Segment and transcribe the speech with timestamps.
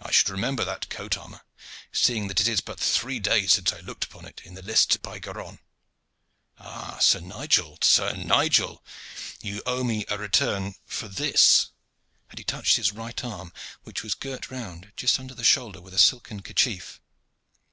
[0.00, 1.42] I should remember that coat armor,
[1.92, 4.96] seeing that it is but three days since I looked upon it in the lists
[4.96, 5.60] by Garonne.
[6.58, 6.98] Ah!
[7.00, 8.82] Sir Nigel, Sir Nigel!
[9.40, 11.70] you owe me a return for this,"
[12.30, 13.52] and he touched his right arm,
[13.84, 17.00] which was girt round just under the shoulder with a silken kerchief.